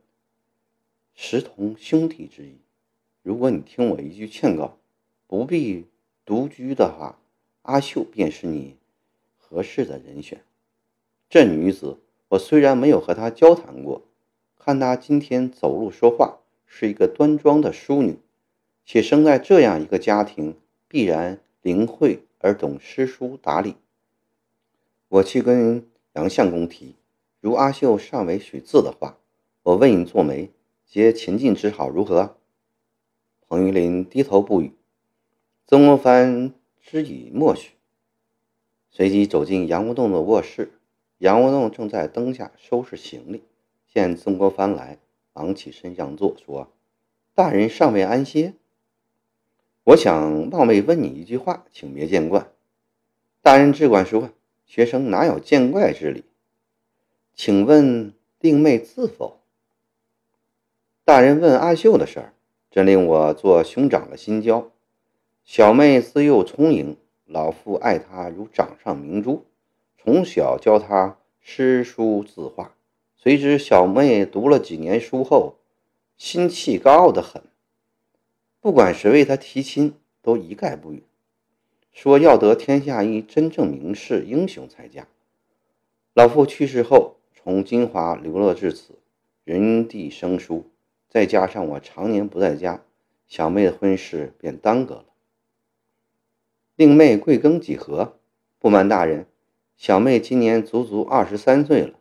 [1.14, 2.56] 实同兄弟之谊。
[3.22, 4.76] 如果你听我一句劝告，
[5.28, 5.86] 不必
[6.24, 7.20] 独居的话，
[7.62, 8.76] 阿秀便是你
[9.36, 10.42] 合适的人选。
[11.30, 11.98] 这女子，
[12.30, 14.02] 我虽然没有和她交谈过，
[14.58, 18.16] 看她今天走路说话。”是一个端庄的淑女，
[18.84, 20.56] 且生在这样一个家庭，
[20.88, 23.76] 必然灵慧而懂诗书达理。
[25.08, 26.96] 我去跟杨相公提，
[27.40, 29.18] 如阿秀尚未许字的话，
[29.62, 30.50] 我为你做媒，
[30.84, 32.36] 结秦晋之好，如何？
[33.48, 34.72] 彭玉麟低头不语，
[35.66, 37.72] 曾国藩知以默许，
[38.90, 40.72] 随即走进杨无栋的卧室。
[41.18, 43.44] 杨无栋正在灯下收拾行李，
[43.88, 44.98] 见曾国藩来。
[45.34, 46.70] 忙起身让座，说
[47.34, 48.52] ：“大人尚未安歇，
[49.84, 52.46] 我想冒昧问你一句话，请别见怪。”
[53.42, 54.30] 大人只管说，
[54.64, 56.24] 学生哪有见怪之理？
[57.34, 59.40] 请问令妹自否？
[61.04, 62.34] 大人问阿秀的事儿，
[62.70, 64.70] 真令我做兄长的心焦。
[65.44, 69.44] 小妹自幼聪颖，老父爱她如掌上明珠，
[69.98, 72.76] 从小教她诗书字画。
[73.16, 75.56] 谁知小妹读了几年书后，
[76.16, 77.42] 心气高傲得很，
[78.62, 81.02] 不管谁为她提亲，都一概不允，
[81.92, 85.08] 说要得天下一真正名士英雄才嫁。
[86.14, 89.00] 老父去世后，从金华流落至此，
[89.42, 90.70] 人地生疏，
[91.08, 92.84] 再加上我常年不在家，
[93.26, 95.06] 小妹的婚事便耽搁了。
[96.76, 98.16] 令妹贵庚几何？
[98.60, 99.26] 不瞒大人，
[99.76, 101.94] 小妹今年足足二十三岁了。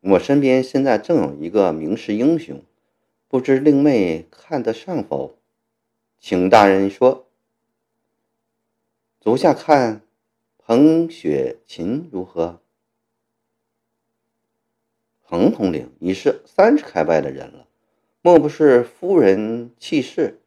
[0.00, 2.62] 我身边现在正有一个名士英雄，
[3.32, 5.38] 不知令妹看得上否？
[6.20, 7.26] 请大人说。
[9.22, 10.02] 足下看
[10.58, 12.60] 彭雪琴如何？
[15.22, 17.66] 彭统领已是三十开外的人了，
[18.20, 20.42] 莫不是夫人去世，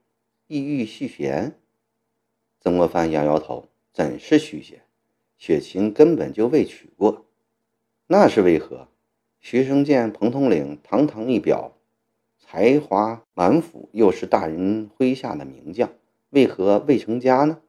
[0.45, 1.57] 意欲续弦？
[2.59, 4.83] 曾国藩摇摇头：“怎是续弦？
[5.39, 7.25] 雪琴根本就未娶过，
[8.05, 8.87] 那是为何？”
[9.41, 11.74] 学生见彭统领堂堂一表，
[12.47, 15.91] 才华满腹，又是大人麾下的名将，
[16.29, 17.59] 为何未成家呢？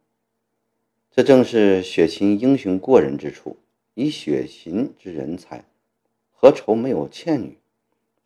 [1.10, 3.56] 这正是雪琴英雄过人之处。
[3.94, 5.64] 以雪琴之人才，
[6.30, 7.56] 何愁没有倩女？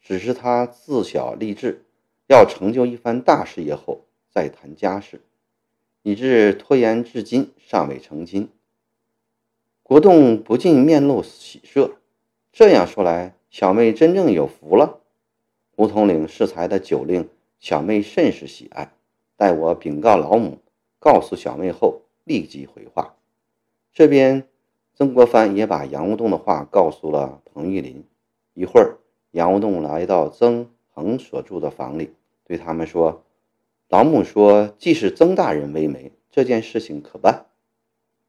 [0.00, 1.84] 只是他自小立志，
[2.26, 5.20] 要成就一番大事业后再谈家事，
[6.02, 8.48] 以致拖延至今尚未成亲。
[9.84, 11.98] 国栋不禁面露喜色。
[12.52, 14.98] 这样说来，小妹真正有福了。
[15.80, 18.92] 胡统领适才的酒令，小妹甚是喜爱。
[19.34, 20.58] 待我禀告老母，
[20.98, 23.16] 告诉小妹后，立即回话。
[23.90, 24.46] 这边，
[24.92, 28.04] 曾国藩也把杨无栋的话告诉了彭玉麟。
[28.52, 28.98] 一会儿，
[29.30, 32.12] 杨无栋来到曾恒所住的房里，
[32.44, 33.24] 对他们说
[33.88, 37.46] ：“老母说，既是曾大人为媒，这件事情可办。”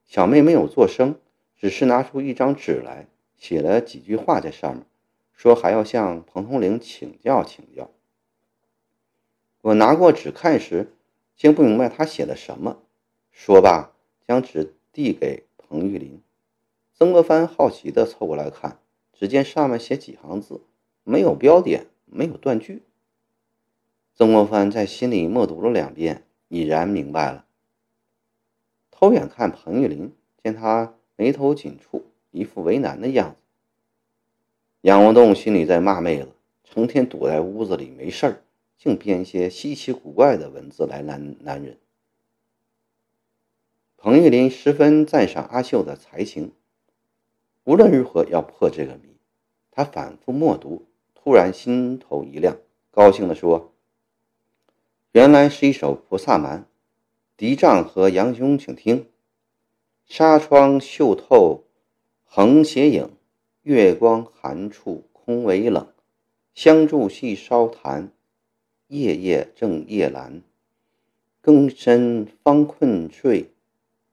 [0.07, 1.15] 小妹没有作声，
[1.57, 4.85] 只是拿出一张纸来，写了几句话在上面。
[5.41, 7.89] 说还要向彭统领请教请教。
[9.61, 10.93] 我拿过纸看时，
[11.35, 12.83] 竟不明白他写的什么。
[13.31, 13.91] 说罢，
[14.27, 16.21] 将纸递给彭玉麟。
[16.93, 18.77] 曾国藩好奇地凑过来看，
[19.13, 20.61] 只见上面写几行字，
[21.03, 22.83] 没有标点，没有断句。
[24.13, 27.47] 曾国藩在心里默读了两遍，已然明白了。
[28.91, 33.40] 偷眼看彭玉麟，见他眉头紧蹙，一副为难的样子。
[34.81, 36.29] 杨无栋心里在骂妹子，
[36.63, 38.41] 成天躲在屋子里没事儿，
[38.79, 41.77] 竟编些稀奇古怪的文字来难男人。
[43.95, 46.53] 彭玉林十分赞赏阿秀的才情，
[47.63, 49.15] 无论如何要破这个谜。
[49.69, 52.57] 他反复默读，突然心头一亮，
[52.89, 53.75] 高兴地说
[55.13, 56.65] ：“原来是一首菩萨蛮。”
[57.37, 59.07] 嫡丈和杨兄，请听
[60.07, 61.65] ：“纱窗绣透
[62.25, 63.11] 横斜影。”
[63.63, 65.87] 月光寒处空为冷，
[66.55, 68.11] 香炷细烧檀，
[68.87, 70.41] 夜夜正夜阑。
[71.41, 73.51] 更深方困睡，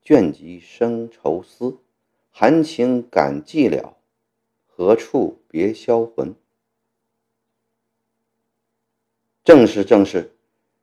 [0.05, 1.79] 倦极生愁思。
[2.31, 3.97] 含情感寂了，
[4.67, 6.35] 何处别销魂？
[9.43, 10.35] 正是正是，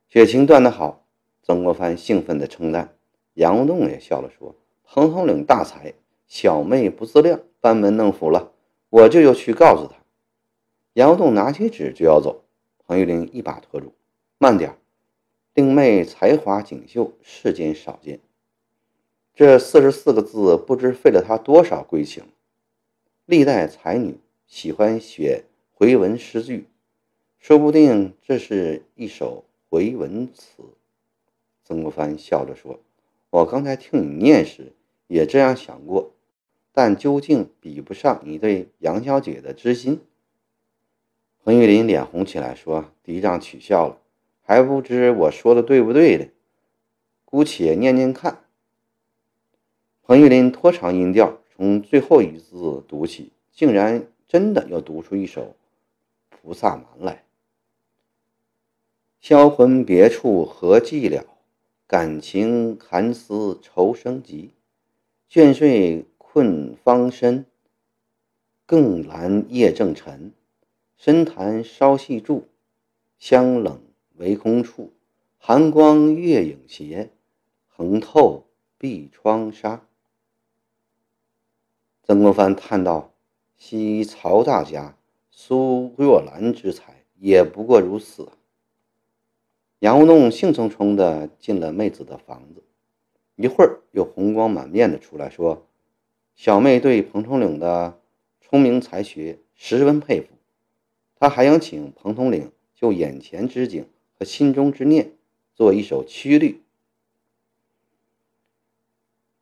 [0.08, 1.06] 雪晴断得好。
[1.40, 2.96] 曾国藩兴奋地称赞，
[3.34, 5.94] 杨栋也笑了说：“彭统领大才，
[6.26, 8.54] 小妹不自量，班门弄斧了。”
[8.88, 9.96] 我就要去告诉他。
[10.94, 12.44] 杨栋拿起纸就要走，
[12.86, 13.92] 彭玉麟一把拖住，
[14.38, 14.78] 慢点儿，
[15.54, 18.20] 令妹才华锦绣，世间少见。”
[19.34, 22.24] 这四十四个字，不知费了他多少闺情。
[23.26, 26.68] 历代才女喜欢写回文诗句，
[27.38, 30.62] 说不定这是一首回文词。
[31.64, 32.80] 曾国藩笑着说
[33.28, 34.72] ：“我刚才听你念时，
[35.08, 36.12] 也这样想过，
[36.76, 40.02] 但究竟比不上你对杨小姐的知心。”
[41.42, 43.98] 彭玉林脸红起来说：“嫡长取笑了，
[44.42, 46.28] 还不知我说的对不对的，
[47.24, 48.44] 姑且念念看。”
[50.04, 51.38] 彭玉林拖长音调。
[51.58, 55.42] 从最后一字读起，竟然真的要读出一首
[56.28, 57.24] 《菩萨蛮》来。
[59.22, 61.24] 销魂别处何寂寥，
[61.86, 64.50] 感情寒思愁生急。
[65.30, 66.04] 倦睡
[66.36, 67.46] 困方深，
[68.66, 70.34] 更阑夜正沉。
[70.98, 72.46] 深潭稍细住，
[73.18, 73.80] 香冷
[74.16, 74.92] 唯空处。
[75.38, 77.08] 寒光月影斜，
[77.68, 78.44] 横透
[78.76, 79.86] 碧窗纱。
[82.02, 83.14] 曾国藩叹道
[83.56, 84.94] ：“惜曹大家
[85.30, 88.28] 苏若兰之才，也不过如此。”
[89.80, 92.62] 杨无弄兴冲冲地进了妹子的房子，
[93.36, 95.66] 一会儿又红光满面的出来说
[96.36, 97.98] ：“小妹对彭统领的
[98.40, 100.28] 聪明才学十分佩服，
[101.18, 105.10] 她还想请彭统领就眼前之景和心中之念
[105.54, 106.62] 做一首曲律。”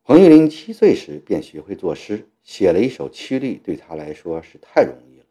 [0.03, 2.27] 彭玉麟七岁时便学会作诗。
[2.43, 5.25] 写了一首曲律，对他来说是太容易了，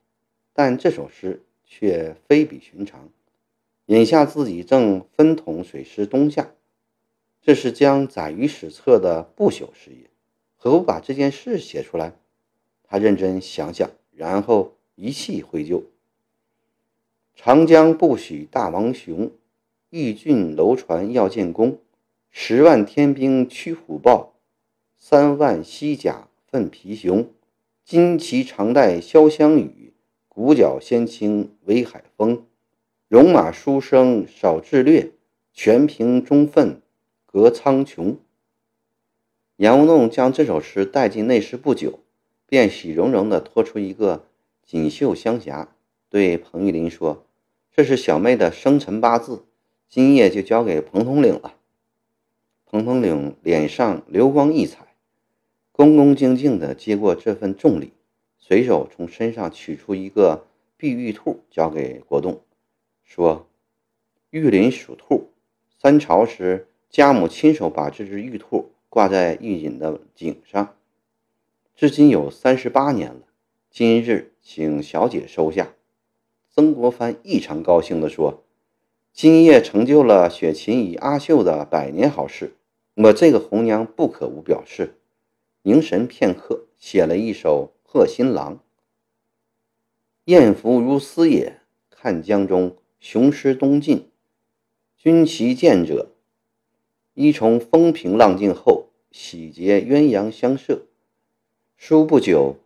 [0.53, 3.09] 但这首诗却非比寻常。
[3.87, 6.53] 眼下自己正分统水师东下，
[7.41, 10.11] 这是将载于史册的不朽事业，
[10.65, 12.15] 何不把这件事写出来？
[12.85, 15.85] 他认真想想，然后一气挥就
[17.37, 19.31] ：“长江不许大王雄，
[19.91, 21.81] 玉郡楼船要建功。
[22.31, 24.37] 十万天兵驱虎豹，
[24.97, 27.29] 三万西甲。”奋皮熊，
[27.87, 29.93] 旌旗长带潇湘雨，
[30.29, 32.47] 鼓角先清威海风。
[33.09, 35.11] 戎马书生少智略，
[35.53, 36.81] 全凭忠愤
[37.27, 38.17] 隔苍穹。
[39.57, 42.01] 杨无弄将这首诗带进内室不久，
[42.49, 44.27] 便喜融融地拖出一个
[44.65, 45.69] 锦绣香匣，
[46.09, 47.25] 对彭玉麟说
[47.71, 49.45] ：“这是小妹的生辰八字，
[49.89, 51.55] 今夜就交给彭统领了。”
[52.67, 54.89] 彭统领脸上流光溢彩。
[55.71, 57.93] 恭恭敬敬地接过这份重礼，
[58.37, 60.47] 随手从身上取出一个
[60.77, 62.41] 碧玉兔，交给国栋，
[63.05, 63.47] 说
[64.31, 65.31] ：“玉林属兔，
[65.81, 70.77] 三朝时家母亲手把这只玉兔挂在玉隐的颈上，
[71.75, 73.23] 至今有三十八年了。
[73.69, 75.75] 今日请小姐收下。”
[76.49, 78.45] 曾国藩异常高兴地说
[79.13, 82.55] ：“今夜成就了雪琴与阿秀的百年好事，
[82.95, 84.95] 我这个红娘不可无表示。”
[85.63, 88.55] 凝神片刻，写了一首《贺新郎》
[90.27, 91.59] ：“艳福如斯也，
[91.91, 94.09] 看江中雄狮东进。
[94.97, 96.14] 君其见者，
[97.15, 100.87] 一从风平浪静后，喜结鸳鸯相射。
[101.77, 102.57] 书不久，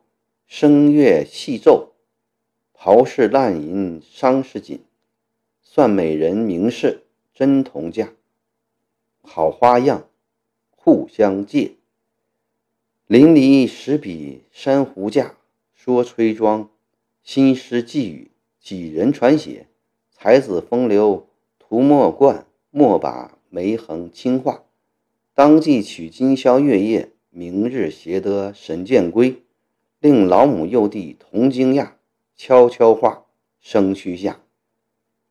[0.47, 1.93] 声乐细奏，
[2.73, 4.81] 袍饰烂银伤是锦。
[5.63, 7.03] 算美人名士
[7.35, 8.15] 真同价，
[9.21, 10.09] 好花样
[10.71, 11.75] 互相借。”
[13.07, 15.37] 淋漓十笔珊瑚架，
[15.75, 16.71] 说崔庄，
[17.23, 19.67] 新诗寄语几人传写？
[20.11, 21.29] 才子风流
[21.59, 24.65] 涂墨冠，莫把眉横轻画。
[25.35, 29.43] 当即取今宵月夜，明日携得神剑归，
[30.01, 31.93] 令老母幼弟同惊讶。
[32.37, 33.27] 悄悄话
[33.61, 34.41] 生须下。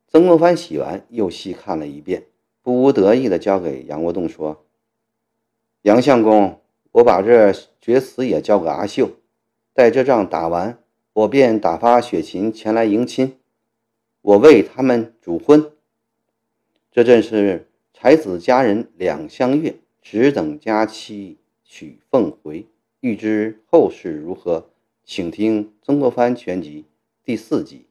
[0.06, 2.24] 曾国藩洗完，又细看了一遍，
[2.62, 4.64] 不无得意的交给杨国栋说
[5.82, 6.60] ：“杨相公。”
[6.92, 9.10] 我把这绝词也交给阿秀，
[9.74, 13.36] 待这仗打完，我便打发雪琴前来迎亲，
[14.22, 15.70] 我为他们主婚。
[16.90, 17.67] 这正是
[18.00, 22.64] 才子佳人两相悦，只等佳期娶凤回。
[23.00, 24.70] 欲知后事如何，
[25.04, 26.82] 请听《曾国藩全集》
[27.24, 27.87] 第四集。